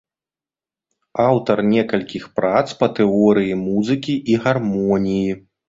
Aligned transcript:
Аўтар 1.25 1.57
некалькіх 1.73 2.23
прац 2.39 2.63
па 2.81 2.91
тэорыі 3.03 3.61
музыкі 3.69 4.19
і 4.35 4.43
гармоніі. 4.51 5.33